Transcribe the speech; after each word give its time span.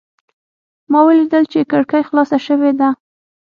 ما 0.91 0.99
ولیدل 1.07 1.43
چې 1.51 1.67
کړکۍ 1.71 2.01
خلاصه 2.09 2.37
شوې 2.47 2.71
ده. 2.79 2.89